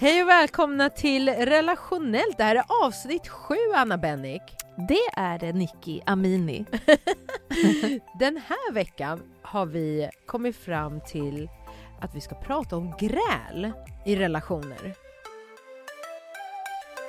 [0.00, 2.38] Hej och välkomna till Relationellt.
[2.38, 4.42] Det här är avsnitt sju, Anna Bennick.
[4.88, 6.64] Det är det, Nicky Amini.
[8.18, 11.48] Den här veckan har vi kommit fram till
[12.00, 13.72] att vi ska prata om gräl
[14.06, 14.94] i relationer.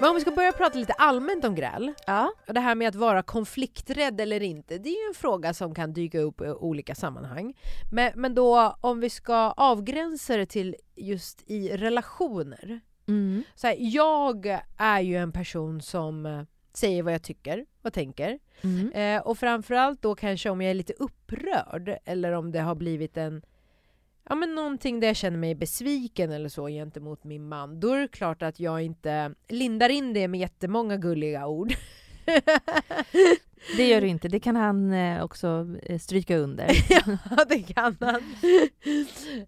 [0.01, 2.31] Men om vi ska börja prata lite allmänt om gräl, Ja.
[2.47, 5.75] och det här med att vara konflikträdd eller inte, det är ju en fråga som
[5.75, 7.53] kan dyka upp i olika sammanhang.
[7.91, 12.79] Men, men då om vi ska avgränsa det till just i relationer.
[13.07, 13.43] Mm.
[13.55, 16.41] Så här, jag är ju en person som eh,
[16.73, 18.39] säger vad jag tycker och tänker.
[18.61, 18.91] Mm.
[18.91, 23.17] Eh, och framförallt då kanske om jag är lite upprörd eller om det har blivit
[23.17, 23.41] en
[24.29, 27.79] Ja men någonting där jag känner mig besviken eller så gentemot min man.
[27.79, 31.73] Då är det klart att jag inte lindar in det med jättemånga gulliga ord.
[33.77, 36.67] Det gör du inte, det kan han eh, också eh, stryka under.
[37.29, 38.15] ja det kan han.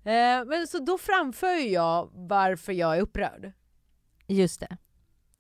[0.04, 3.52] eh, men så då framför jag varför jag är upprörd.
[4.28, 4.78] Just det.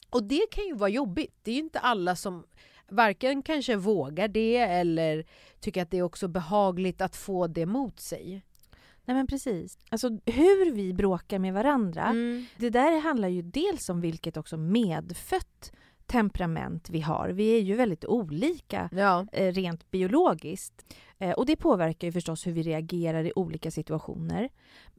[0.09, 1.39] Och det kan ju vara jobbigt.
[1.43, 2.45] Det är ju inte alla som
[2.89, 5.25] varken kanske vågar det eller
[5.59, 8.43] tycker att det är också behagligt att få det mot sig.
[9.05, 9.77] Nej men precis.
[9.89, 12.45] Alltså hur vi bråkar med varandra, Mm.
[12.57, 15.71] det där handlar ju dels om vilket också medfött
[16.05, 17.29] temperament vi har.
[17.29, 19.27] Vi är ju väldigt olika Ja.
[19.31, 20.95] eh, rent biologiskt.
[21.23, 24.49] Eh, och det påverkar ju förstås hur vi reagerar i olika situationer.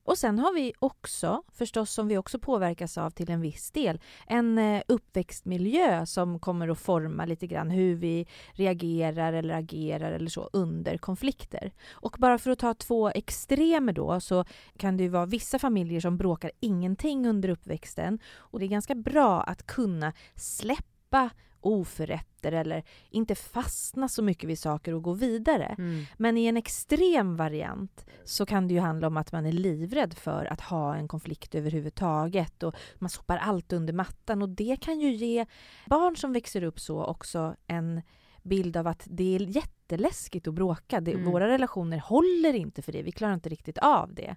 [0.04, 4.00] Och sen har vi också, förstås som vi också påverkas av till en viss del,
[4.26, 10.30] en eh, uppväxtmiljö som kommer att forma lite grann hur vi reagerar eller agerar eller
[10.30, 11.72] så under konflikter.
[11.90, 14.44] Och bara för att ta två extremer då så
[14.76, 18.94] kan det ju vara vissa familjer som bråkar ingenting under uppväxten och det är ganska
[18.94, 21.30] bra att kunna släppa
[21.66, 25.74] oförrätter eller inte fastna så mycket vid saker och gå vidare.
[25.78, 26.04] Mm.
[26.16, 30.14] Men i en extrem variant så kan det ju handla om att man är livrädd
[30.14, 35.00] för att ha en konflikt överhuvudtaget och man sopar allt under mattan och det kan
[35.00, 35.46] ju ge
[35.86, 38.02] barn som växer upp så också en
[38.44, 41.00] bild av att det är jätteläskigt att bråka.
[41.00, 41.32] Det, Mm.
[41.32, 44.36] Våra relationer håller inte för det, vi klarar inte riktigt av det.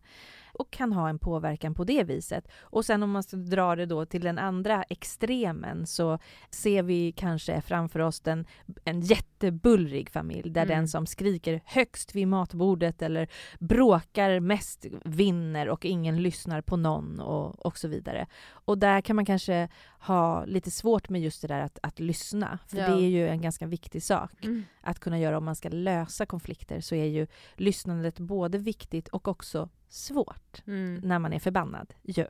[0.60, 2.48] Och kan ha en påverkan på det viset.
[2.62, 6.20] Och sen om man ska dra det då till den andra extremen så
[6.50, 8.46] ser vi kanske framför oss den,
[8.84, 10.78] en jättebullrig familj där Mm.
[10.78, 13.28] den som skriker högst vid matbordet eller
[13.60, 18.28] bråkar mest vinner och ingen lyssnar på någon och, och så vidare.
[18.50, 19.70] Och där kan man kanske
[20.00, 22.60] ha lite svårt med just det där att, att lyssna.
[22.68, 22.88] För Ja.
[22.88, 24.64] det är ju en ganska viktig sak Mm.
[24.82, 29.28] att kunna göra om man ska lösa konflikter så är ju lyssnandet både viktigt och
[29.28, 30.96] också svårt Mm.
[31.04, 31.94] när man är förbannad.
[32.02, 32.26] Ja.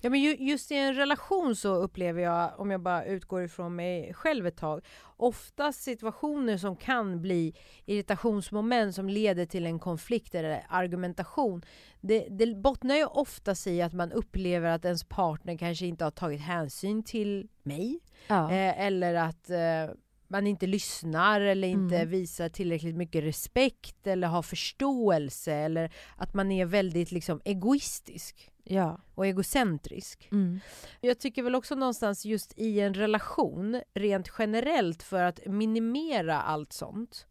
[0.00, 3.76] Ja, men ju, just i en relation så upplever jag, om jag bara utgår ifrån
[3.76, 4.84] mig själv ett tag,
[5.16, 7.54] ofta situationer som kan bli
[7.86, 11.62] irritationsmoment som leder till en konflikt eller argumentation.
[12.00, 16.10] Det, det bottnar ju oftast i att man upplever att ens partner kanske inte har
[16.10, 18.00] tagit hänsyn till mig.
[18.26, 18.50] Ja.
[18.52, 19.94] Eh, eller att eh,
[20.30, 22.08] man inte lyssnar eller inte Mm.
[22.08, 29.00] visar tillräckligt mycket respekt eller har förståelse eller att man är väldigt liksom egoistisk ja.
[29.14, 30.28] och egocentrisk.
[30.32, 30.60] Mm.
[31.00, 36.72] Jag tycker väl också någonstans just i en relation, rent generellt för att minimera allt
[36.72, 37.26] sånt,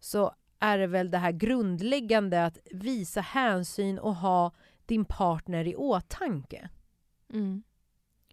[0.00, 4.54] så är det väl det här grundläggande att visa hänsyn och ha
[4.86, 6.68] din partner i åtanke.
[7.32, 7.62] Mm.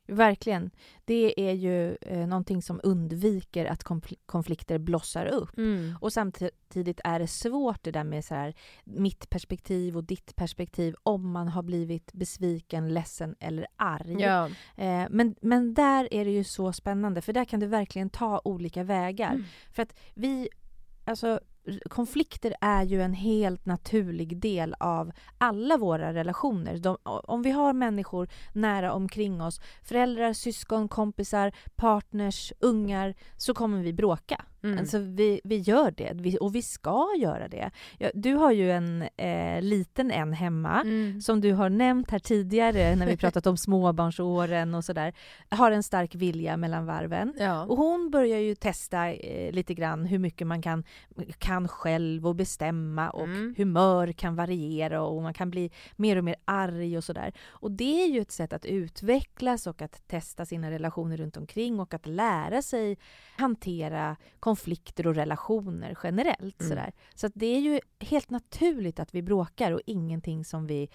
[0.08, 0.72] Verkligen.
[1.06, 5.50] Det är ju eh, någonting som undviker att konfl- konflikter blossar upp.
[6.02, 10.96] Och samtidigt är det svårt det där med så här, mitt perspektiv och ditt perspektiv
[11.04, 14.22] om man har blivit besviken, ledsen eller arg.
[14.22, 14.46] Ja.
[14.78, 18.42] Eh, men, men där är det ju så spännande för där kan det verkligen ta
[18.44, 19.32] olika vägar.
[19.32, 19.44] Mm.
[19.72, 20.50] För att vi,
[21.06, 21.40] alltså
[21.90, 26.78] konflikter är ju en helt naturlig del av alla våra relationer.
[26.78, 33.84] De, om vi har människor nära omkring oss, föräldrar, syskon, kompisar, partners, ungar, så kommer
[33.84, 34.46] vi bråka.
[34.64, 34.80] Mm.
[34.80, 37.72] Alltså vi, vi gör det, vi, och vi ska göra det.
[37.98, 41.22] Ja, du har ju en eh, liten en hemma, Mm.
[41.22, 45.14] som du har nämnt här tidigare när vi pratat om småbarnsåren och sådär,
[45.50, 47.34] har en stark vilja mellan varven.
[47.40, 47.66] Ja.
[47.66, 50.84] Och hon börjar ju testa eh, lite grann hur mycket man kan,
[51.38, 53.56] kan själv och bestämma och Mm.
[53.58, 57.34] humör kan variera och man kan bli mer och mer arg och sådär.
[57.48, 61.80] Och det är ju ett sätt att utvecklas och att testa sina relationer runt omkring
[61.80, 62.98] och att lära sig
[63.38, 64.53] hantera konflikter
[65.08, 66.62] och relationer generellt.
[66.62, 66.70] Mm.
[66.70, 66.92] Sådär.
[67.16, 70.90] Så det är ju helt naturligt att vi bråkar och ingenting som vi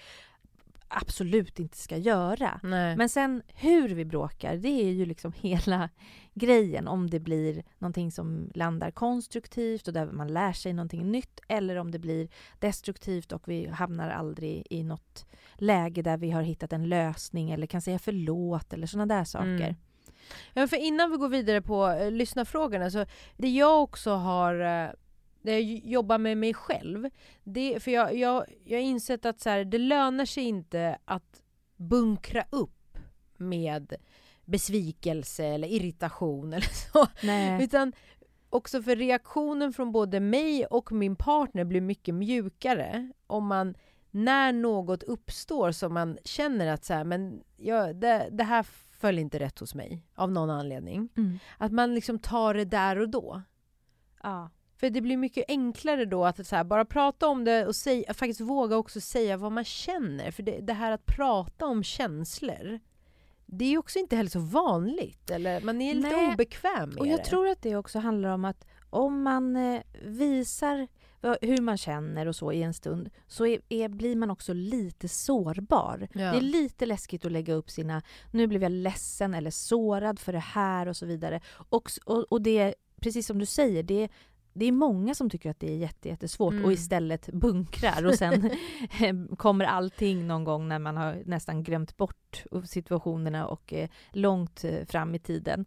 [0.88, 2.60] absolut inte ska göra.
[2.62, 2.96] Nej.
[2.96, 5.88] Men sen hur vi bråkar, det är ju liksom hela
[6.34, 6.88] grejen.
[6.88, 11.76] Om det blir någonting som landar konstruktivt och där man lär sig någonting nytt eller
[11.76, 12.28] om det blir
[12.58, 17.66] destruktivt och vi hamnar aldrig i något läge där vi har hittat en lösning eller
[17.66, 19.48] kan säga förlåt eller sådana där saker.
[19.48, 19.74] Mm.
[20.54, 24.90] Ja, för innan vi går vidare på eh, lyssnarfrågorna, så det jag också har eh,
[25.42, 27.10] det jag jobbar med mig själv,
[27.44, 31.42] det, för jag, jag, jag har insett att så här, det lönar sig inte att
[31.76, 32.98] bunkra upp
[33.36, 33.94] med
[34.44, 37.06] besvikelse eller irritation eller så.
[37.22, 37.64] Nej.
[37.64, 37.92] Utan
[38.50, 43.74] också för reaktionen från både mig och min partner blir mycket mjukare om man
[44.10, 48.62] när något uppstår som man känner att så här, men ja, det, det här
[48.98, 51.08] föll inte rätt hos mig av någon anledning.
[51.16, 51.38] Mm.
[51.58, 53.42] Att man liksom tar det där och då.
[54.22, 54.50] Ja.
[54.76, 58.14] För det blir mycket enklare då att så här, bara prata om det och säga,
[58.14, 60.30] faktiskt våga också säga vad man känner.
[60.30, 62.80] För det, det här att prata om känslor,
[63.46, 65.30] det är ju också inte heller så vanligt.
[65.30, 67.24] Eller man är lite Nej, obekväm med Och jag det.
[67.24, 70.88] tror att det också handlar om att om man eh, visar
[71.40, 75.08] hur man känner och så i en stund så är, är, blir man också lite
[75.08, 76.08] sårbar.
[76.12, 76.20] Ja.
[76.32, 80.32] Det är lite läskigt att lägga upp sina nu blev jag ledsen eller sårad för
[80.32, 81.40] det här och så vidare.
[81.68, 84.08] Och, och, och det är precis som du säger, det,
[84.52, 86.64] det är många som tycker att det är jätte, jättesvårt Mm.
[86.64, 88.50] och istället bunkrar och sen
[89.36, 94.84] kommer allting någon gång när man har nästan glömt bort situationerna och är långt eh,
[94.86, 95.64] fram i tiden.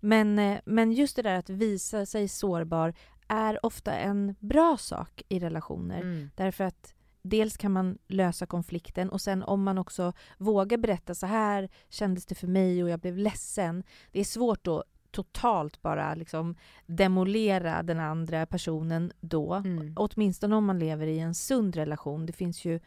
[0.00, 2.94] Men, eh, men just det där att visa sig sårbar
[3.28, 6.00] är ofta en bra sak i relationer.
[6.00, 6.30] Mm.
[6.34, 11.26] Därför att dels kan man lösa konflikten och sen om man också vågar berätta så
[11.26, 13.82] här kändes det för mig och jag blev ledsen.
[14.12, 16.54] Det är svårt att totalt bara liksom
[16.86, 19.54] demolera den andra personen då.
[19.54, 19.92] Mm.
[19.96, 22.26] Åtminstone om man lever i en sund relation.
[22.26, 22.80] Det finns ju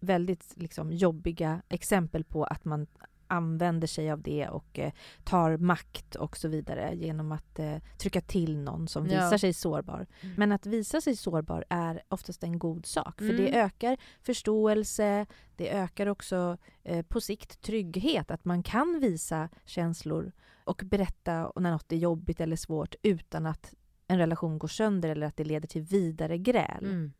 [0.00, 2.86] väldigt liksom, jobbiga exempel på att man
[3.28, 4.92] använder sig av det och eh,
[5.24, 9.24] tar makt och så vidare genom att eh, trycka till någon som Ja.
[9.24, 10.06] visar sig sårbar.
[10.20, 10.34] Mm.
[10.38, 13.66] Men att visa sig sårbar är oftast en god sak för det Mm.
[13.66, 15.26] ökar förståelse,
[15.56, 20.32] det ökar också eh, på sikt trygghet att man kan visa känslor
[20.64, 23.74] och berätta när något är jobbigt eller svårt utan att
[24.08, 26.84] en relation går sönder eller att det leder till vidare gräl.
[26.84, 27.12] Mm.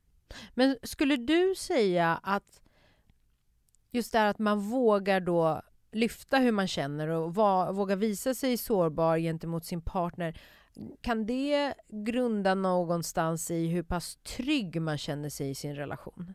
[0.54, 2.62] Men skulle du säga att
[3.90, 5.62] just det här att man vågar då
[5.92, 10.40] lyfta hur man känner och va, våga visa sig sårbar gentemot sin partner
[11.00, 16.34] kan det grunda någonstans i hur pass trygg man känner sig i sin relation?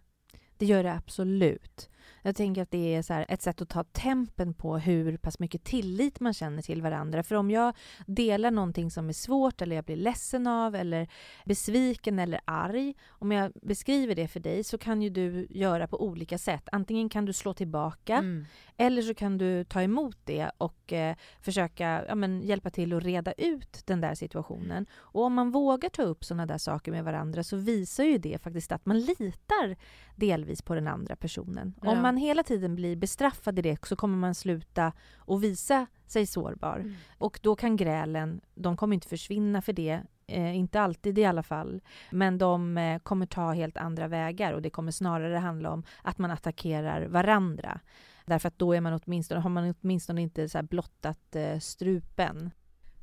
[0.57, 1.89] Det gör det absolut.
[2.21, 5.63] Jag tänker att det är så ett sätt att ta tempen på hur pass mycket
[5.63, 7.23] tillit man känner till varandra.
[7.23, 7.75] För om jag
[8.05, 11.07] delar någonting som är svårt eller jag blir ledsen av eller
[11.45, 12.93] besviken eller arg.
[13.09, 16.69] Om jag beskriver det för dig så kan ju du göra på olika sätt.
[16.71, 18.45] Antingen kan du slå tillbaka Mm.
[18.77, 23.03] eller så kan du ta emot det och eh, försöka ja, men, hjälpa till att
[23.03, 24.85] reda ut den där situationen.
[24.93, 28.41] Och om man vågar ta upp sådana där saker med varandra så visar ju det
[28.41, 29.75] faktiskt att man litar
[30.15, 31.73] delvis på den andra personen.
[31.81, 32.00] Ja.
[32.01, 36.25] Om man hela tiden blir bestraffad i det så kommer man sluta och visa sig
[36.25, 36.75] sårbar.
[36.75, 36.95] Mm.
[37.17, 41.43] Och då kan grälen, de kommer inte försvinna för det, eh, inte alltid i alla
[41.43, 41.81] fall,
[42.11, 46.17] men de eh, kommer ta helt andra vägar och det kommer snarare handla om att
[46.17, 47.79] man attackerar varandra.
[48.25, 52.51] Därför att då är man åtminstone, har man åtminstone inte så blottat eh, strupen.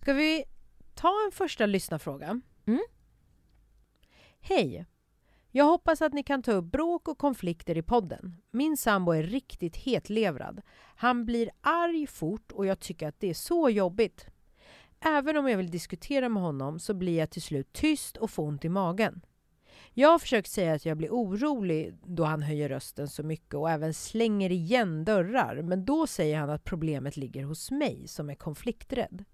[0.02, 0.44] Ska vi
[0.94, 2.40] ta en första lyssnarfråga?
[2.66, 2.80] Mm.
[4.40, 4.86] Hej!
[5.50, 8.36] Jag hoppas att ni kan ta upp bråk och konflikter i podden.
[8.50, 10.60] Min sambo är riktigt hetlevrad.
[10.96, 14.26] Han blir arg fort och jag tycker att det är så jobbigt.
[15.00, 18.42] Även om jag vill diskutera med honom så blir jag till slut tyst och får
[18.42, 19.20] ont i magen.
[19.94, 23.70] Jag har försökt säga att jag blir orolig då han höjer rösten så mycket och
[23.70, 28.34] även slänger igen dörrar men då säger han att problemet ligger hos mig som är
[28.34, 29.24] konflikträdd.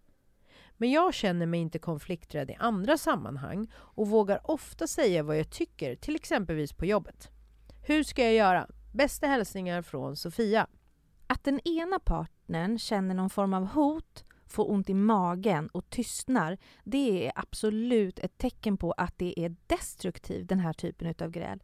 [0.76, 5.50] Men jag känner mig inte konflikträdd i andra sammanhang och vågar ofta säga vad jag
[5.50, 7.28] tycker, till exempelvis på jobbet.
[7.82, 8.68] Hur ska jag göra?
[8.92, 10.66] Bästa hälsningar från Sofia.
[11.26, 16.58] Att den ena partnern känner någon form av hot får ont i magen och tystnar,
[16.84, 21.62] det är absolut ett tecken på att det är destruktivt, den här typen av gräl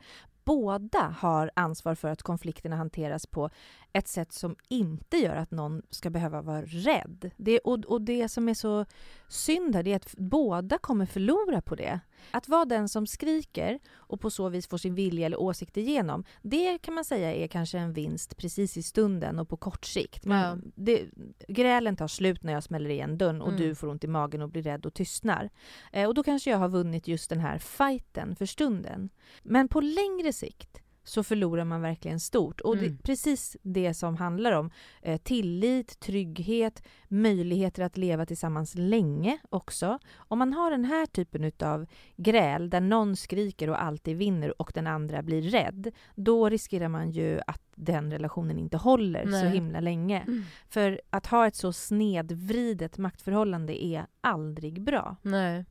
[0.50, 3.50] båda har ansvar för att konflikterna hanteras på
[3.92, 7.30] ett sätt som inte gör att någon ska behöva vara rädd.
[7.36, 8.86] Det, och, och det som är så
[9.28, 12.00] synd här är att båda kommer förlora på det.
[12.30, 16.24] Att vara den som skriker och på så vis får sin vilja eller åsikt igenom,
[16.42, 20.24] det kan man säga är kanske en vinst precis i stunden och på kort sikt.
[20.24, 20.70] Men ja.
[20.74, 21.04] det,
[21.48, 23.60] grälen tar slut när jag smäller igen dörren och mm.
[23.60, 25.50] du får ont i magen och blir rädd och tystnar.
[25.92, 29.10] Eh, och då kanske jag har vunnit just den här fighten för stunden.
[29.42, 32.60] Men på längre sikt så förlorar man verkligen stort.
[32.60, 34.70] Och det är precis det som handlar om
[35.02, 39.98] eh, tillit, trygghet, möjligheter att leva tillsammans länge också.
[40.16, 44.70] Om man har den här typen av gräl där någon skriker och alltid vinner och
[44.74, 49.42] den andra blir rädd, då riskerar man ju att den relationen inte håller Nej.
[49.42, 50.20] så himla länge.
[50.20, 50.42] Mm.
[50.68, 55.16] För att ha ett så snedvridet maktförhållande är aldrig bra.
[55.22, 55.64] Nej.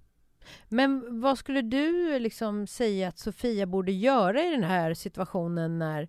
[0.70, 6.08] Men vad skulle du liksom säga att Sofia borde göra i den här situationen när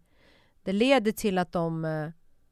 [0.63, 2.09] det leder till att de eh,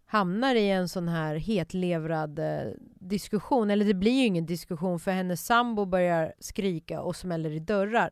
[0.06, 3.70] hamnar i en sån här hetlevrad eh, diskussion?
[3.70, 8.10] Eller det blir ju ingen diskussion för hennes sambo börjar skrika och smäller i dörrar.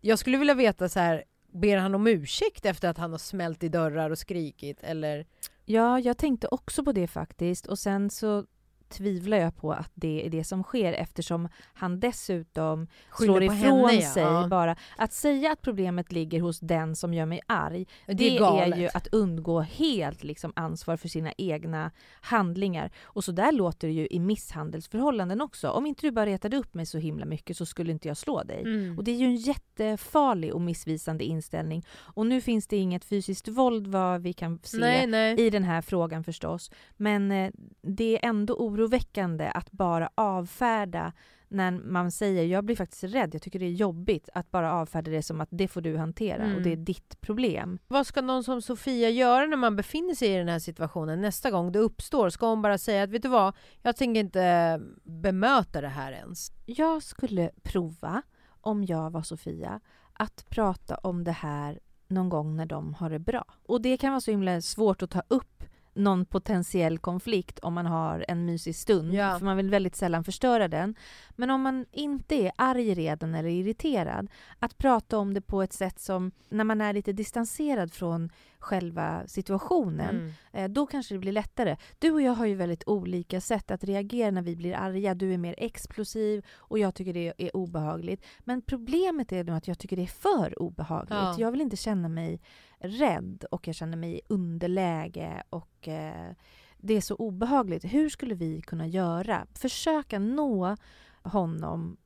[0.00, 3.64] Jag skulle vilja veta så här, ber han om ursäkt efter att han har smält
[3.64, 5.26] i dörrar och skrikit eller?
[5.64, 8.44] Ja, jag tänkte också på det faktiskt och sen så
[8.88, 13.90] tvivlar jag på att det är det som sker eftersom han dessutom Skyller slår ifrån
[13.90, 14.46] henne, sig ja.
[14.50, 14.76] bara.
[14.96, 18.76] Att säga att problemet ligger hos den som gör mig arg, det, det är, är,
[18.76, 21.90] ju att undgå helt liksom ansvar för sina egna
[22.20, 22.90] handlingar.
[23.02, 25.68] Och så där låter det ju i misshandelsförhållanden också.
[25.68, 28.42] Om inte du bara retade upp mig så himla mycket så skulle inte jag slå
[28.42, 28.60] dig.
[28.60, 28.98] Mm.
[28.98, 31.86] Och det är ju en jättefarlig och missvisande inställning.
[32.14, 35.46] Och nu finns det inget fysiskt våld vad vi kan se nej, nej.
[35.46, 36.70] i den här frågan förstås.
[36.96, 37.50] Men eh,
[37.82, 41.12] det är ändå oroväckande att bara avfärda
[41.48, 45.10] när man säger jag blir faktiskt rädd, jag tycker det är jobbigt att bara avfärda
[45.10, 46.56] det som att det får du hantera mm.
[46.56, 47.78] och det är ditt problem.
[47.88, 51.50] Vad ska någon som Sofia göra när man befinner sig i den här situationen nästa
[51.50, 52.30] gång det uppstår?
[52.30, 56.52] Ska hon bara säga att vet du vad, jag tänker inte bemöta det här ens?
[56.66, 58.22] Jag skulle prova,
[58.60, 59.80] om jag var Sofia,
[60.12, 63.44] att prata om det här någon gång när de har det bra.
[63.66, 65.64] Och det kan vara så himla svårt att ta upp
[65.96, 69.38] någon potentiell konflikt om man har en mysig stund, ja.
[69.38, 70.94] för man vill väldigt sällan förstöra den.
[71.30, 75.72] Men om man inte är arg redan eller irriterad, att prata om det på ett
[75.72, 78.30] sätt som när man är lite distanserad från
[78.66, 80.32] själva situationen, mm.
[80.52, 81.76] eh, då kanske det blir lättare.
[81.98, 85.14] Du och jag har ju väldigt olika sätt att reagera när vi blir arga.
[85.14, 88.24] Du är mer explosiv och jag tycker det är obehagligt.
[88.44, 91.10] Men problemet är att jag tycker det är för obehagligt.
[91.10, 91.34] Ja.
[91.38, 92.40] Jag vill inte känna mig
[92.78, 96.32] rädd och jag känner mig i underläge och eh,
[96.78, 97.84] det är så obehagligt.
[97.84, 99.46] Hur skulle vi kunna göra?
[99.54, 100.76] Försöka nå
[101.22, 101.96] honom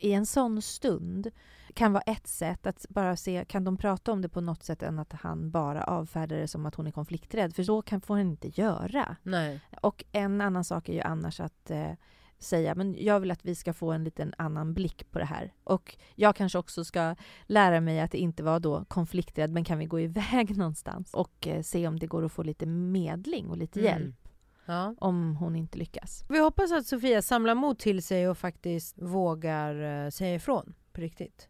[0.00, 1.30] i en sån stund
[1.74, 4.82] kan vara ett sätt att bara se, kan de prata om det på något sätt
[4.82, 7.54] än att han bara avfärdar det som att hon är konflikträdd?
[7.54, 9.16] För så kan, får han inte göra.
[9.22, 9.60] Nej.
[9.80, 11.92] Och en annan sak är ju annars att eh,
[12.38, 15.52] säga men jag vill att vi ska få en liten annan blick på det här.
[15.64, 17.16] Och jag kanske också ska
[17.46, 21.62] lära mig att inte vara då konflikträdd men kan vi gå iväg någonstans och eh,
[21.62, 23.92] se om det går att få lite medling och lite mm.
[23.92, 24.29] hjälp.
[24.70, 24.94] Ja.
[24.98, 26.24] Om hon inte lyckas.
[26.28, 31.00] Vi hoppas att Sofia samlar mod till sig och faktiskt vågar eh, säga ifrån på
[31.00, 31.48] riktigt.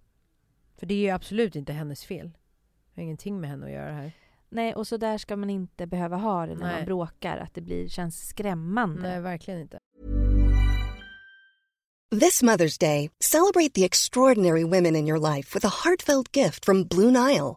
[0.79, 2.31] För det är ju absolut inte hennes fel.
[2.95, 4.13] Det har ingenting med henne att göra här.
[4.49, 6.77] Nej, och så där ska man inte behöva ha det när Nej.
[6.77, 7.37] man bråkar.
[7.37, 9.03] Att det blir, känns skrämmande.
[9.03, 9.79] Nej, verkligen inte.
[12.21, 16.85] This Mother's Day, celebrate the extraordinary women in your life with a heartfelt gift from
[16.85, 17.57] Blue Nile.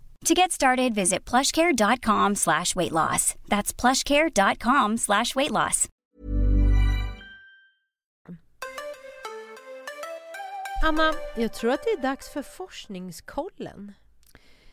[0.25, 3.35] To get started, visit plushcare.com slash weight loss.
[3.49, 5.87] That's plushcare.com slash weight loss.
[10.83, 13.93] Anna, jag tror att det är dags för Forskningskollen.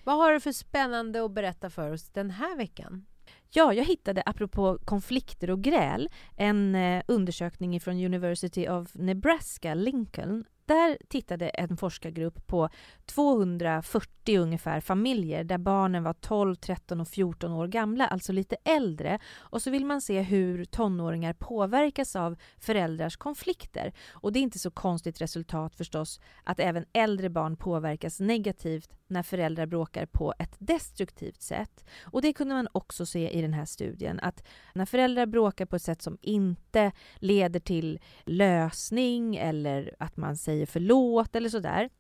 [0.05, 3.07] Vad har du för spännande att berätta för oss den här veckan?
[3.51, 10.45] Ja, jag hittade apropå konflikter och gräl en eh, undersökning från University of Nebraska, Lincoln.
[10.69, 12.69] Där tittade en forskargrupp på
[13.07, 19.19] 240 ungefär familjer där barnen var 12, 13 och 14 år gamla, alltså lite äldre.
[19.37, 23.93] Och så vill man se hur tonåringar påverkas av föräldrars konflikter.
[24.11, 29.23] Och det är inte så konstigt resultat förstås att även äldre barn påverkas negativt när
[29.23, 31.85] föräldrar bråkar på ett destruktivt sätt.
[32.03, 34.45] Och det kunde man också se i den här studien att
[34.75, 40.58] när föräldrar bråkar på ett sätt som inte leder till lösning eller att man säger
[40.67, 41.91] förlåt eller sådär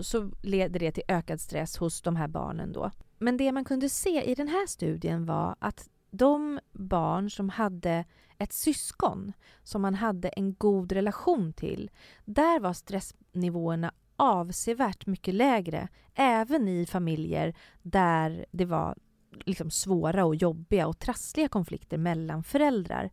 [0.00, 2.90] så leder det till ökad stress hos de här barnen då.
[3.18, 8.04] Men det man kunde se i den här studien var att de barn som hade
[8.38, 11.90] ett syskon som man hade en god relation till,
[12.24, 18.96] där var stressnivåerna avsevärt mycket lägre, även i familjer där det var
[19.44, 23.10] liksom svåra och jobbiga och trassliga konflikter mellan föräldrar.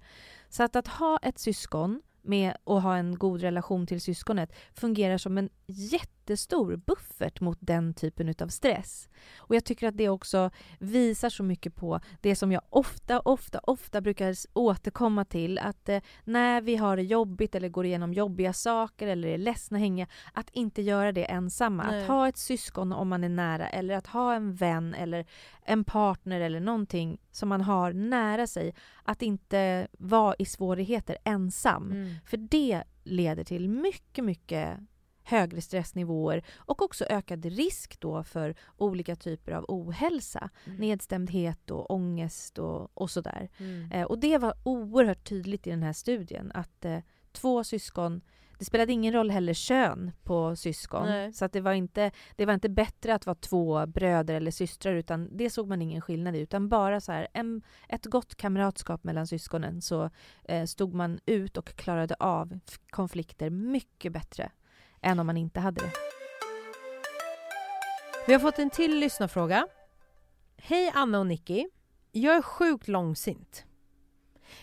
[0.49, 5.17] Så att, att ha ett syskon med att ha en god relation till syskonet fungerar
[5.17, 9.09] som en jättestor buffert mot den typen av stress.
[9.37, 13.59] Och jag tycker att det också visar så mycket på det som jag ofta, ofta,
[13.59, 18.53] ofta brukar återkomma till att eh, när vi har det jobbigt eller går igenom jobbiga
[18.53, 21.83] saker eller är ledsna hänga, att inte göra det ensamma.
[21.83, 22.01] Nej.
[22.01, 25.25] Att ha ett syskon om man är nära eller att ha en vän eller
[25.65, 28.73] en partner eller någonting som man har nära sig.
[29.03, 31.91] Att inte vara i svårigheter ensam.
[31.91, 32.15] Mm.
[32.25, 34.79] För det leder till mycket, mycket
[35.27, 40.49] högre stressnivåer och också ökad risk då för olika typer av ohälsa.
[40.65, 40.79] Mm.
[40.79, 43.49] Nedstämdhet och ångest och, och sådär.
[43.57, 43.91] Mm.
[43.91, 46.99] Eh, och det var oerhört tydligt i den här studien att eh,
[47.31, 48.21] två syskon
[48.59, 51.05] det spelade ingen roll heller kön på syskon.
[51.05, 51.33] Nej.
[51.33, 54.93] Så att det, var inte, det var inte bättre att vara två bröder eller systrar
[54.93, 56.39] utan det såg man ingen skillnad i.
[56.39, 60.09] Utan bara så här, en, ett gott kamratskap mellan syskonen så
[60.43, 64.51] eh, stod man ut och klarade av konflikter mycket bättre
[65.01, 65.91] än om man inte hade det.
[68.27, 69.67] Vi har fått en till lyssnarfråga.
[70.57, 71.67] Hej Anna och Nicky.
[72.11, 73.65] Jag är sjukt långsint.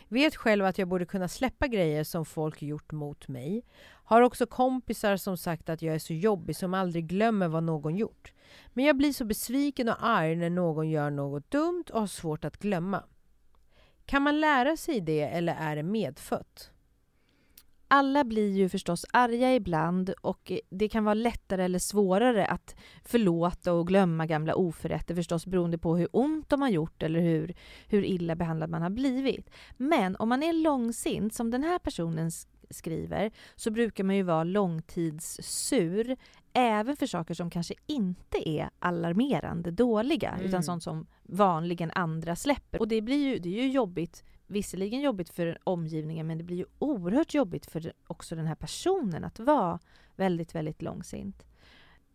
[0.09, 3.65] Vet själv att jag borde kunna släppa grejer som folk gjort mot mig.
[4.05, 7.97] Har också kompisar som sagt att jag är så jobbig som aldrig glömmer vad någon
[7.97, 8.33] gjort.
[8.73, 12.45] Men jag blir så besviken och arg när någon gör något dumt och har svårt
[12.45, 13.05] att glömma.
[14.07, 16.71] Kan man lära sig det eller är det medfött?
[17.95, 23.73] Alla blir ju förstås arga ibland och det kan vara lättare eller svårare att förlåta
[23.73, 27.55] och glömma gamla oförrätter förstås beroende på hur ont de har gjort eller hur,
[27.89, 29.51] hur illa behandlad man har blivit.
[29.77, 32.31] Men om man är långsint, som den här personen
[32.71, 36.17] skriver, så brukar man ju vara långtidssur
[36.53, 40.47] även för saker som kanske inte är alarmerande dåliga mm.
[40.47, 42.81] utan sånt som vanligen andra släpper.
[42.81, 46.57] Och det, blir ju, det är ju jobbigt visserligen jobbigt för omgivningen men det blir
[46.57, 49.79] ju oerhört jobbigt för också den här personen att vara
[50.17, 51.47] väldigt, väldigt långsint.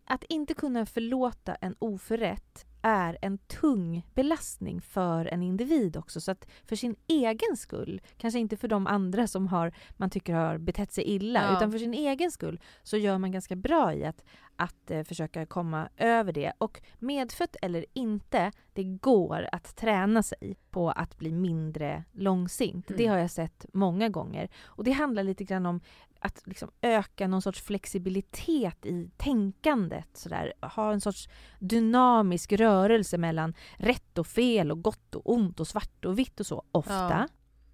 [0.04, 6.20] Att inte kunna förlåta en oförrätt är en tung belastning för en individ också.
[6.20, 10.34] Så att för sin egen skull, kanske inte för de andra som har, man tycker
[10.34, 11.56] har betett sig illa, ja.
[11.56, 14.24] utan för sin egen skull så gör man ganska bra i att,
[14.56, 16.52] att eh, försöka komma över det.
[16.58, 22.90] Och medfött eller inte, det går att träna sig på att bli mindre långsint.
[22.90, 22.98] Mm.
[22.98, 24.48] Det har jag sett många gånger.
[24.64, 25.80] Och det handlar lite grann om
[26.20, 30.08] att liksom öka någon sorts flexibilitet i tänkandet.
[30.16, 30.52] Sådär.
[30.60, 31.28] Ha en sorts
[31.58, 36.46] dynamisk rörelse mellan rätt och fel och gott och ont och svart och vitt och
[36.46, 37.10] så ofta.
[37.10, 37.28] Ja.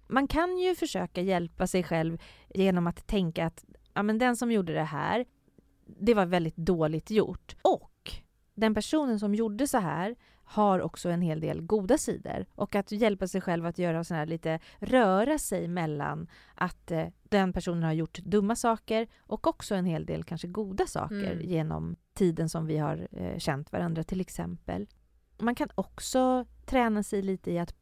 [0.07, 4.51] Man kan ju försöka hjälpa sig själv genom att tänka att ja, men den som
[4.51, 5.25] gjorde det här,
[5.85, 7.55] det var väldigt dåligt gjort.
[7.61, 7.86] Och
[8.57, 12.45] den personen som gjorde så här har också en hel del goda sidor.
[12.55, 17.05] Och att hjälpa sig själv att göra sån här lite röra sig mellan att eh,
[17.23, 21.41] den personen har gjort dumma saker och också en hel del kanske goda saker mm.
[21.41, 24.87] genom tiden som vi har eh, känt varandra till exempel.
[25.39, 27.75] Man kan också träna sig lite i att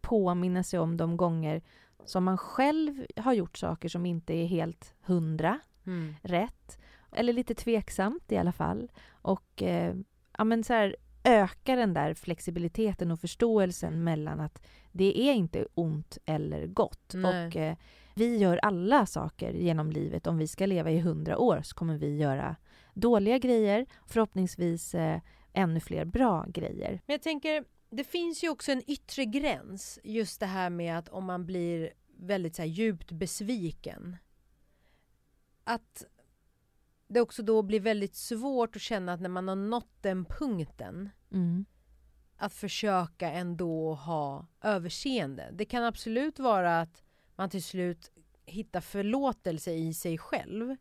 [0.00, 1.62] påminna sig om de gånger
[2.04, 6.14] som man själv har gjort saker som inte är helt hundra mm.
[6.22, 6.78] rätt.
[7.14, 8.92] Eller lite tveksamt i alla fall.
[9.10, 9.94] Och eh,
[10.38, 15.66] ja, men så här, öka den där flexibiliteten och förståelsen mellan att det är inte
[15.74, 17.12] ont eller gott.
[17.14, 17.46] Nej.
[17.46, 17.76] Och eh,
[18.14, 20.26] vi gör alla saker genom livet.
[20.26, 22.56] Om vi ska leva i hundra år så kommer vi göra
[22.94, 25.20] dåliga grejer, förhoppningsvis eh,
[25.52, 27.00] ännu fler bra grejer.
[27.06, 29.98] Men jag tänker, det finns ju också en yttre gräns.
[30.04, 34.16] Just det här med att om man blir väldigt så här, djupt besviken.
[35.64, 36.04] Att
[37.14, 41.10] det också då blir väldigt svårt att känna att när man har nått den punkten
[41.32, 41.64] mm.
[42.36, 45.50] att försöka ändå ha överseende.
[45.52, 47.02] Det kan absolut vara att
[47.36, 48.10] man till slut
[48.46, 50.76] hittar förlåtelse i sig själv.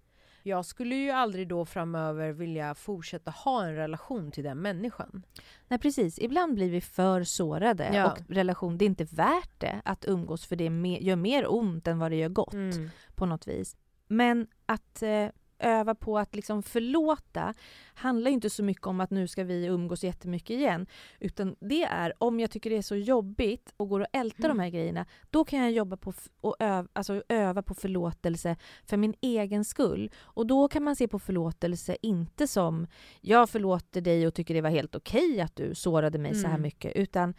[0.46, 5.24] Jag skulle ju aldrig då framöver vilja fortsätta ha en relation till den människan.
[5.68, 8.12] Nej precis, ibland blir vi för sårade Ja.
[8.12, 10.64] och relation, det är inte värt det att umgås för det
[11.00, 12.90] gör mer ont än vad det gör gott Mm.
[13.16, 13.76] på något vis.
[14.08, 15.28] Men att eh,
[15.64, 17.54] öva på att liksom förlåta
[17.94, 20.88] handlar inte så mycket om att nu ska vi umgås jättemycket igen.
[21.20, 24.58] Utan det är om jag tycker det är så jobbigt och går och ältar Mm.
[24.58, 28.98] de här grejerna, då kan jag jobba på och öva, alltså öva på förlåtelse för
[28.98, 30.12] min egen skull.
[30.22, 32.88] Och då kan man se på förlåtelse inte som
[33.22, 36.54] jag förlåter dig och tycker det var helt okej att du sårade mig så här
[36.54, 36.62] Mm.
[36.62, 37.34] mycket, utan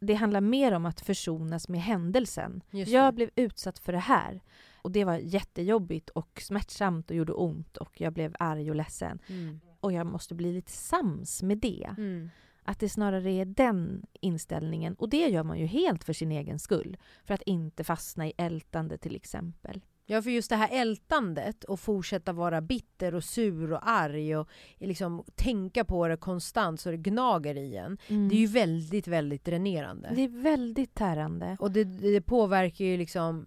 [0.00, 2.62] det handlar mer om att försonas med händelsen.
[2.92, 4.40] Jag blev utsatt för det här.
[4.84, 9.18] Och det var jättejobbigt och smärtsamt och gjorde ont och jag blev arg och ledsen.
[9.26, 9.60] Mm.
[9.80, 11.94] Och jag måste bli lite sams med det.
[11.98, 12.30] Mm.
[12.62, 14.94] Att det snarare är den inställningen.
[14.94, 16.96] Och det gör man ju helt för sin egen skull.
[17.24, 19.80] För att inte fastna i ältande till exempel.
[20.06, 24.48] Ja, för just det här ältandet och fortsätta vara bitter och sur och arg och
[24.78, 27.98] liksom tänka på det konstant så det gnager i en.
[28.08, 30.12] Det är ju väldigt, väldigt dränerande.
[30.14, 31.56] det är väldigt tärande.
[31.60, 33.46] Och det, det påverkar ju liksom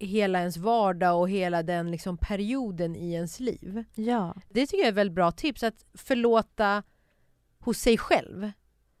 [0.00, 3.84] hela ens vardag och hela den liksom perioden i ens liv.
[3.94, 4.34] Ja.
[4.48, 6.82] Det tycker jag är ett väldigt bra tips, att förlåta
[7.58, 8.50] hos sig själv.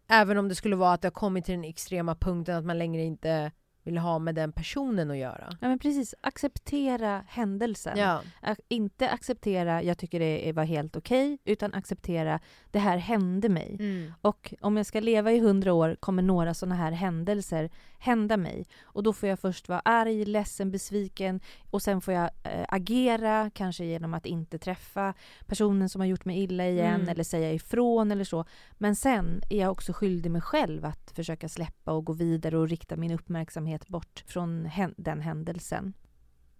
[0.08, 2.78] Även om det skulle vara att det har kommit till den extrema punkten att man
[2.78, 5.56] längre inte vill ha med den personen att göra.
[5.60, 6.14] ja, men precis.
[6.20, 7.98] Acceptera händelsen.
[7.98, 8.22] Ja.
[8.68, 13.76] Inte acceptera jag tycker det var helt okej, utan acceptera det här hände mig.
[13.80, 14.12] Mm.
[14.20, 18.66] Och om jag ska leva i hundra år kommer några sådana här händelser hända mig.
[18.82, 23.50] Och då får jag först vara arg, ledsen, besviken och sen får jag eh, agera,
[23.54, 25.14] kanske genom att inte träffa
[25.46, 27.08] personen som har gjort mig illa igen Mm.
[27.08, 28.44] eller säga ifrån eller så.
[28.78, 32.68] Men sen är jag också skyldig mig själv att försöka släppa och gå vidare och
[32.68, 35.92] rikta min uppmärksamhet bort från hän- den händelsen.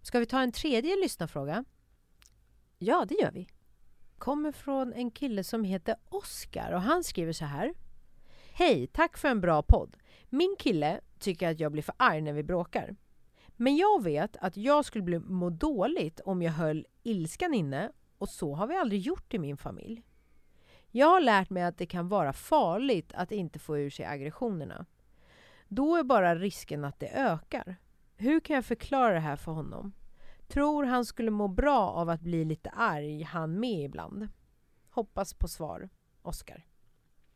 [0.01, 1.65] Ska vi ta en tredje lyssnarfråga?
[2.77, 3.47] Ja, det gör vi.
[4.17, 7.73] kommer från en kille som heter Oskar och han skriver så här.
[8.53, 9.97] Hej, tack för en bra podd.
[10.29, 12.95] Min kille tycker att jag blir för arg när vi bråkar.
[13.47, 18.29] Men jag vet att jag skulle bli må dåligt om jag höll ilskan inne och
[18.29, 20.03] så har vi aldrig gjort i min familj.
[20.91, 24.85] Jag har lärt mig att det kan vara farligt att inte få ur sig aggressionerna.
[25.67, 27.75] Då är bara risken att det ökar.
[28.15, 29.93] Hur kan jag förklara det här för honom?
[30.47, 34.27] Tror han skulle må bra av att bli lite arg han med ibland.
[34.89, 35.89] Hoppas på svar.
[36.21, 36.70] Oskar.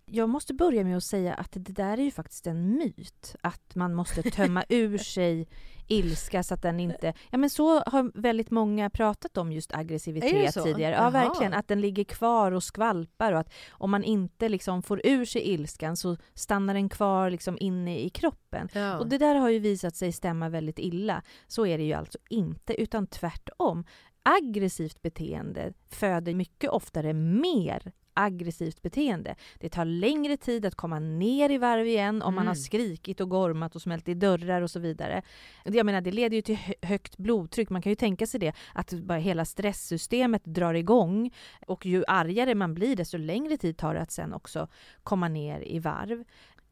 [0.08, 3.36] Jag måste börja med att säga att det där är ju faktiskt en myt.
[3.42, 5.48] Att man måste tömma ur sig
[5.88, 7.14] ilska så att den inte...
[7.30, 10.96] Ja men så har väldigt många pratat om just aggressivitet tidigare.
[10.96, 11.10] Ja Jaha.
[11.10, 15.26] verkligen, att den ligger kvar och skvalpar och att om man inte liksom får ur
[15.26, 18.70] sig ilskan så stannar den kvar liksom inne i kroppen.
[18.74, 18.98] Ja.
[18.98, 21.24] Och det där har ju visat sig stämma väldigt illa.
[21.48, 23.86] Så är det ju alltså inte, utan tvärtom.
[24.24, 29.36] Aggressivt beteende föder mycket oftare mer aggressivt beteende.
[29.60, 32.64] Det tar längre tid att komma ner i varv igen om man har Mm.
[32.64, 35.22] skrikit och gormat och smält i dörrar och så vidare.
[35.64, 37.70] Jag menar, det leder ju till hö- högt blodtryck.
[37.70, 41.32] Man kan ju tänka sig det, att bara hela stresssystemet drar igång
[41.68, 44.68] och ju argare man blir desto längre tid tar det att sen också
[45.04, 46.24] komma ner i varv.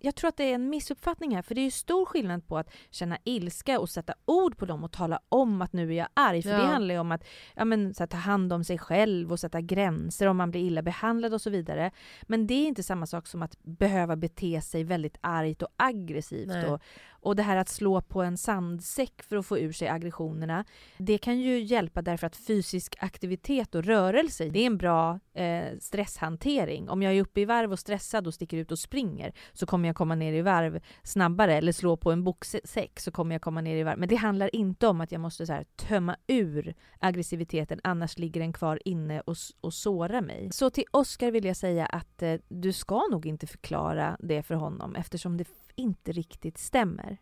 [0.06, 2.58] Jag tror att det är en missuppfattning här, för det är ju stor skillnad på
[2.58, 6.08] att känna ilska och sätta ord på dem och tala om att nu är jag
[6.14, 6.42] arg.
[6.42, 6.58] För Ja.
[6.58, 9.40] det handlar ju om att ja, men, så här, ta hand om sig själv och
[9.40, 11.92] sätta gränser om man blir illa behandlad och så vidare.
[12.24, 16.48] Men det är inte samma sak som att behöva bete sig väldigt argt och aggressivt.
[16.48, 16.66] Nej.
[16.66, 16.82] Och,
[17.24, 20.66] och det här att slå på en sandsäck för att få ur sig aggressionerna,
[20.98, 25.78] det kan ju hjälpa därför att fysisk aktivitet och rörelse, det är en bra eh,
[25.80, 26.90] stresshantering.
[26.90, 29.90] Om jag är uppe i varv och stressad och sticker ut och springer så kommer
[29.90, 31.58] jag komma ner i varv snabbare.
[31.58, 34.00] Eller slå på en boxsäck så kommer jag komma ner i varv.
[34.00, 38.42] Men det handlar inte om att jag måste så här, tömma ur aggressiviteten annars ligger
[38.42, 40.50] den kvar inne och, och sårar mig.
[40.52, 44.56] Så till Oskar vill jag säga att eh, du ska nog inte förklara det för
[44.56, 47.13] honom eftersom det inte riktigt stämmer.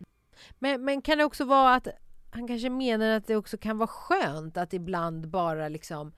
[0.58, 1.88] Men, men kan det också vara att
[2.30, 6.12] han kanske menar att det också kan vara skönt att ibland bara liksom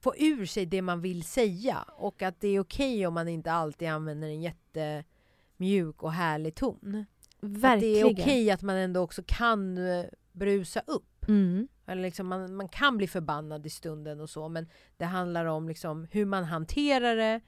[0.00, 3.52] få ur sig det man vill säga och att det är okej om man inte
[3.52, 7.06] alltid använder en jättemjuk och härlig ton.
[7.40, 7.74] Verkligen.
[7.74, 11.28] Att det är okej att man ändå också kan eh, brusa upp.
[11.28, 11.68] Mm.
[11.86, 15.68] Eller liksom man, man kan bli förbannad i stunden och så men det handlar om
[15.68, 17.40] liksom hur man hanterar det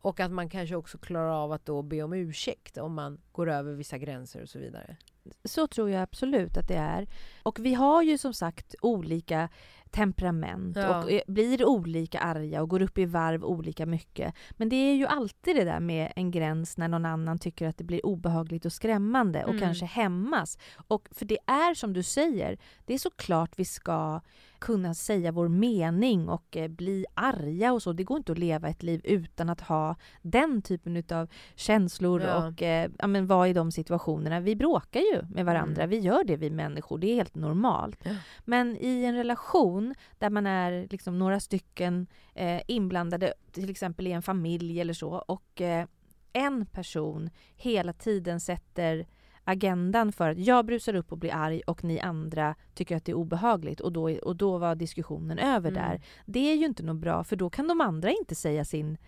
[0.00, 3.50] och att man kanske också klarar av att då be om ursäkt om man går
[3.50, 4.96] över vissa gränser och så vidare.
[5.44, 7.08] så tror jag absolut att det är.
[7.42, 9.48] Och vi har ju som sagt olika
[9.90, 10.98] temperament Ja.
[11.04, 14.34] och blir olika arga och går upp i varv olika mycket.
[14.56, 17.78] Men det är ju alltid det där med en gräns när någon annan tycker att
[17.78, 19.60] det blir obehagligt och skrämmande och Mm.
[19.60, 20.58] kanske hämmas.
[20.88, 24.20] Och för det är som du säger, det är såklart vi ska
[24.58, 27.92] kunna säga vår mening och eh, bli arga och så.
[27.92, 32.46] Det går inte att leva ett liv utan att ha den typen av känslor Ja.
[32.48, 34.40] och eh, ja, men vara i de situationerna.
[34.40, 35.90] Vi bråkar ju med varandra, Mm.
[35.90, 38.00] vi gör det vi människor, det är helt normalt.
[38.04, 38.10] Ja.
[38.44, 39.79] Men i en relation
[40.18, 45.10] där man är liksom några stycken eh, inblandade, till exempel i en familj eller så,
[45.12, 45.86] och eh,
[46.32, 49.06] en person hela tiden sätter
[49.44, 53.12] agendan för att jag brusar upp och blir arg och ni andra tycker att det
[53.12, 55.82] är obehagligt och då, och då var diskussionen över Mm.
[55.82, 56.00] där.
[56.26, 58.98] Det är ju inte något bra för då kan de andra inte säga sin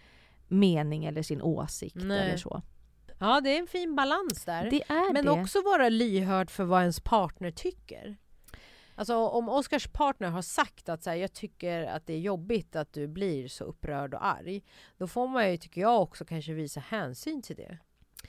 [0.49, 2.21] mening eller sin åsikt Nej.
[2.21, 2.63] eller så.
[3.19, 4.71] Ja, det är en fin balans där.
[5.13, 5.31] Men det.
[5.31, 8.17] också vara lyhörd för vad ens partner tycker.
[8.95, 12.77] Alltså om Oscars partner har sagt att så här, jag tycker att det är jobbigt
[12.77, 14.63] att du blir så upprörd och arg.
[14.99, 17.79] Då får man ju, tycker jag, också kanske visa hänsyn till det.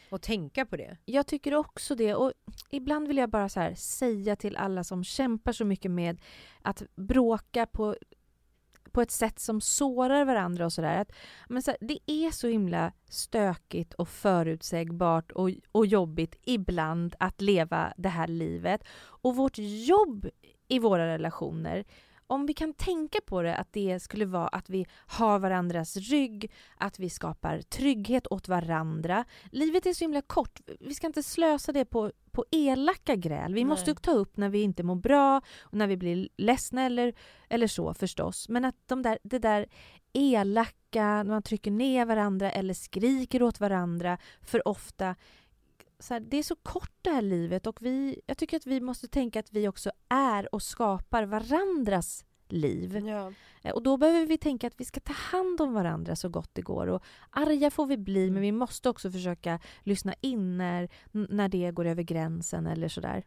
[0.09, 0.97] Och tänka på det.
[1.05, 2.15] Jag tycker också det.
[2.15, 2.31] Och
[2.69, 6.21] ibland vill jag bara så här säga till alla som kämpar så mycket med
[6.61, 7.95] att bråka på,
[8.93, 11.05] på ett sätt som sårar varandra och sådär.
[11.47, 17.41] Men så här, det är så himla stökigt och förutsägbart och, och jobbigt ibland att
[17.41, 18.83] leva det här livet.
[18.97, 20.27] Och vårt jobb
[20.67, 21.83] i våra relationer
[22.33, 26.51] om vi kan tänka på det att det skulle vara att vi har varandras rygg,
[26.77, 29.25] att vi skapar trygghet åt varandra.
[29.51, 30.61] Livet är så himla kort.
[30.79, 33.53] Vi ska inte slösa det på, på elaka gräl.
[33.53, 33.69] Vi Nej.
[33.69, 37.13] måste ta upp när vi inte mår bra och när vi blir ledsna eller,
[37.49, 38.49] eller så förstås.
[38.49, 39.65] Men att de där, det där
[40.13, 45.15] elaka, när man trycker ner varandra eller skriker åt varandra för ofta
[46.03, 48.81] så här, det är så kort det här livet och vi, jag tycker att vi
[48.81, 52.97] måste tänka att vi också är och skapar varandras liv.
[53.07, 53.33] Ja.
[53.63, 56.49] Eh, Och då behöver vi tänka att vi ska ta hand om varandra så gott
[56.53, 56.87] det går.
[56.87, 61.71] Och arga får vi bli, men vi måste också försöka lyssna in när, när det
[61.71, 63.23] går över gränsen eller sådär.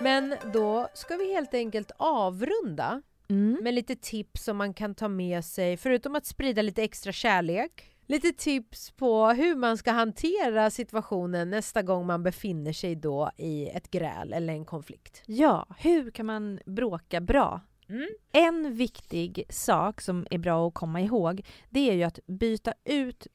[0.00, 3.58] Men då ska vi helt enkelt avrunda Mm.
[3.62, 7.97] med lite tips som man kan ta med sig, förutom att sprida lite extra kärlek.
[8.10, 13.68] Lite tips på hur man ska hantera situationen nästa gång man befinner sig då i
[13.68, 15.22] ett gräl eller en konflikt.
[15.26, 17.60] Ja, hur kan man bråka bra?
[17.88, 18.08] Mm.
[18.32, 23.26] En viktig sak som är bra att komma ihåg det är ju att byta ut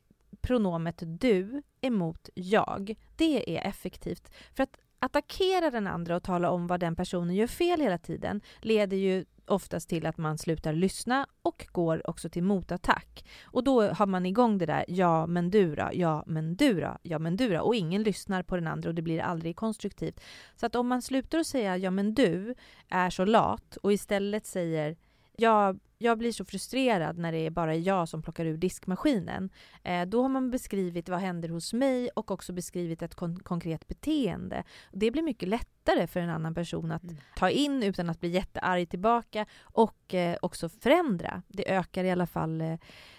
[0.42, 2.96] pronomet du emot jag.
[3.16, 4.32] Det är effektivt.
[4.56, 8.42] För att attackera den andra och tala om vad den personen gör fel hela tiden
[8.62, 13.26] leder ju oftast till att man slutar lyssna och går också till motattack.
[13.44, 16.98] Och då har man igång det där ja men du då, ja men du då,
[17.04, 20.20] ja men du då och ingen lyssnar på den andra och det blir aldrig konstruktivt.
[20.56, 22.56] Så att om man slutar att säga ja men du
[22.90, 24.96] är så lat och istället säger
[25.38, 29.50] jag, jag blir så frustrerad när det är bara jag som plockar ur diskmaskinen.
[29.84, 33.88] Eh, då har man beskrivit vad händer hos mig och också beskrivit ett kon- konkret
[33.88, 34.64] beteende.
[34.92, 37.16] Det blir mycket lättare för en annan person att Mm.
[37.38, 41.42] ta in utan att bli jättearg tillbaka och eh, också förändra.
[41.48, 42.76] Det ökar i alla fall eh,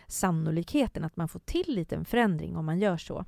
[0.07, 3.25] sannolikheten att man får till lite en förändring om man gör så.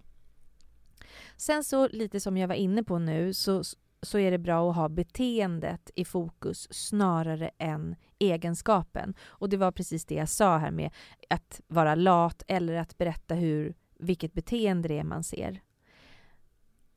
[1.36, 3.62] Sen så lite som jag var inne på nu så,
[4.06, 9.14] så är det bra att ha beteendet i fokus snarare än egenskapen.
[9.22, 10.90] Och det var precis det jag sa här med
[11.30, 15.60] att vara lat eller att berätta hur, vilket beteende det är man ser.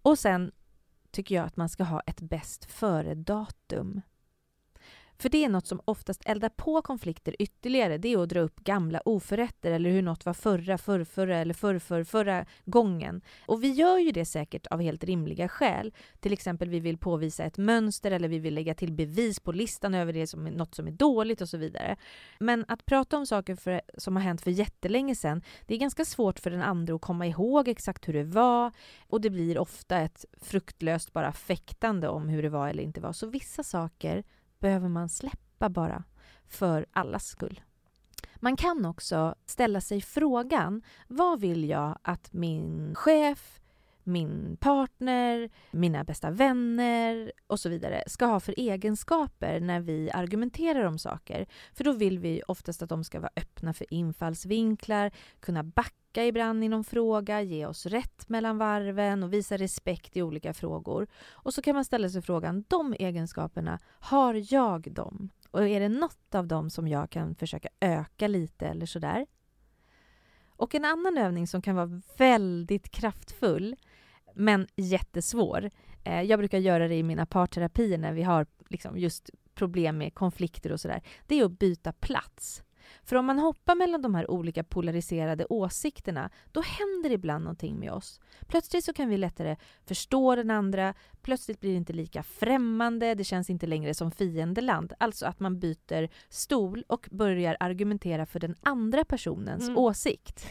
[0.02, 0.52] Och sen
[1.12, 4.02] tycker jag att man ska ha ett bäst före-datum.
[5.22, 7.98] För det är något som oftast eldar på konflikter ytterligare.
[7.98, 12.04] Det är att dra upp gamla oförrätter eller hur något var förra, förrförra eller förrför,
[12.04, 13.22] förra gången.
[13.46, 15.94] Och vi gör ju det säkert av helt rimliga skäl.
[16.20, 19.94] Till exempel vi vill påvisa ett mönster eller vi vill lägga till bevis på listan
[19.94, 21.96] över det som är något som är dåligt och så vidare.
[22.40, 26.06] Men att prata om saker för, som har hänt för jättelänge sedan, det är ganska
[26.06, 28.72] svårt för den andra att komma ihåg exakt hur det var
[29.08, 33.14] och det blir ofta ett fruktlöst bara fäktande om hur det var eller inte var.
[33.14, 34.24] Så vissa saker
[34.60, 36.04] behöver man släppa bara
[36.48, 37.62] för allas skull.
[38.36, 43.60] Man kan också ställa sig frågan vad vill jag att min chef,
[44.10, 50.84] min partner, mina bästa vänner och så vidare ska ha för egenskaper när vi argumenterar
[50.86, 51.46] om saker.
[51.74, 56.64] För då vill vi oftast att de ska vara öppna för infallsvinklar, kunna backa ibland
[56.64, 61.08] i någon fråga, ge oss rätt mellan varven och visa respekt i olika frågor.
[61.30, 65.30] Och så kan man ställa sig frågan, de egenskaperna, har jag dem?
[65.52, 69.26] Och är det något av dem som jag kan försöka öka lite eller sådär?
[70.60, 73.76] Och en annan övning som kan vara väldigt kraftfull
[74.40, 75.70] men jättesvår.
[76.04, 80.14] Eh, jag brukar göra det i mina parterapier när vi har liksom just problem med
[80.14, 81.02] konflikter och sådär.
[81.28, 82.64] Det är att byta plats.
[83.04, 87.92] För om man hoppar mellan de här olika polariserade åsikterna, då händer ibland någonting med
[87.92, 88.20] oss.
[88.48, 93.24] Plötsligt så kan vi lättare förstå den andra, plötsligt blir det inte lika främmande, det
[93.24, 94.94] känns inte längre som fiendeland.
[95.00, 99.78] Alltså att man byter stol och börjar argumentera för den andra personens mm.
[99.78, 100.50] åsikt.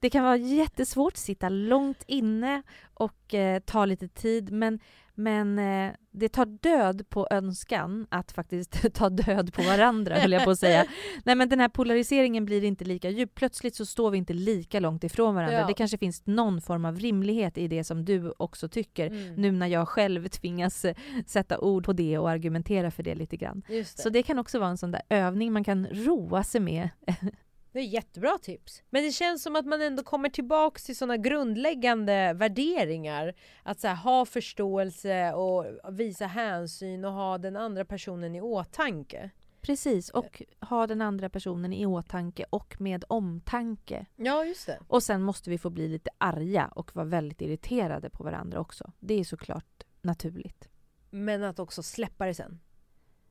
[0.00, 2.62] Det kan vara jättesvårt, sitta långt inne
[2.94, 4.80] och eh, ta lite tid, men
[5.20, 10.44] men eh, det tar död på önskan att faktiskt ta död på varandra, höll jag
[10.44, 10.86] på att säga.
[11.24, 13.34] Nej men den här polariseringen blir inte lika djup.
[13.34, 15.58] Plötsligt så står vi inte lika långt ifrån varandra.
[15.58, 15.66] Ja.
[15.66, 19.34] Det kanske finns någon form av rimlighet i det som du också tycker, mm.
[19.34, 20.94] nu när jag själv tvingas eh,
[21.26, 23.62] sätta ord på det och argumentera för det lite grann.
[23.68, 23.88] Det.
[23.88, 26.88] Så det kan också vara en sån där övning man kan roa sig med
[27.72, 28.82] Det är jättebra tips.
[28.90, 33.34] Men det känns som att man ändå kommer tillbaks till sådana grundläggande värderingar.
[33.62, 39.30] Att så här, ha förståelse och visa hänsyn och ha den andra personen i åtanke.
[39.60, 44.06] Precis, och ha den andra personen i åtanke och med omtanke.
[44.16, 44.78] Ja, just det.
[44.88, 48.92] Och sen måste vi få bli lite arga och vara väldigt irriterade på varandra också.
[48.98, 50.68] Det är såklart naturligt.
[51.10, 52.60] Men att också släppa det sen.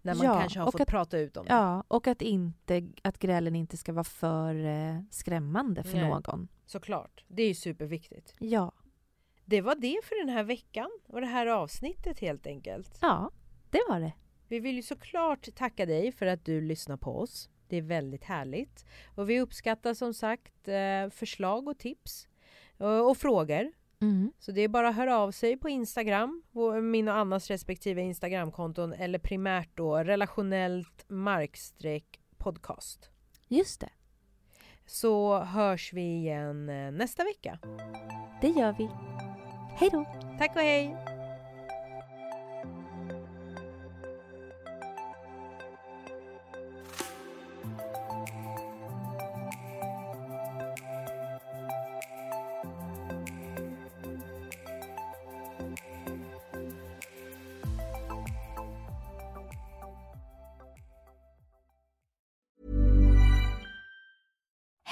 [0.01, 1.51] När man ja, kanske har fått att, prata ut om det.
[1.53, 6.47] Ja, och att, inte, att grälen inte ska vara för eh, skrämmande för Nej, någon.
[6.65, 7.25] Såklart.
[7.27, 8.35] Det är ju superviktigt.
[8.39, 8.71] Ja.
[9.45, 12.97] Det var det för den här veckan och det här avsnittet helt enkelt.
[13.01, 13.31] Ja,
[13.69, 14.13] det var det.
[14.47, 17.49] Vi vill ju såklart tacka dig för att du lyssnar på oss.
[17.67, 18.85] Det är väldigt härligt.
[19.15, 22.27] Och vi uppskattar som sagt eh, förslag och tips
[22.77, 23.71] och, och frågor.
[24.01, 24.31] Mm.
[24.39, 26.43] Så det är bara att höra av sig på Instagram,
[26.81, 33.09] min och Annas respektive Instagramkonton eller primärt då relationellt markstreck podcast.
[33.47, 33.89] Just det.
[34.85, 37.59] Så hörs vi igen eh, nästa vecka.
[38.41, 38.89] Det gör vi.
[39.75, 40.05] Hej då!
[40.39, 41.18] Tack och hej!